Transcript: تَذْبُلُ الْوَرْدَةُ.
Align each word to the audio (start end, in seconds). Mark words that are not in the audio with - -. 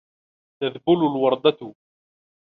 تَذْبُلُ 0.61 1.07
الْوَرْدَةُ. 1.11 1.73